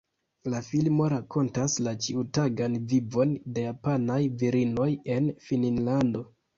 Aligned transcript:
La 0.53 0.61
filmo 0.69 1.09
rakontas 1.13 1.75
la 1.89 1.93
ĉiutagan 2.07 2.79
vivon 2.95 3.37
de 3.53 3.69
japanaj 3.69 4.19
virinoj 4.45 4.93
en 5.21 5.33
Finnlando. 5.49 6.31